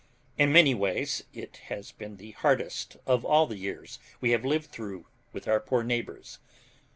[0.35, 4.71] In many ways it has been the hardest of all the years we have lived
[4.71, 6.39] through with our poor neighbors.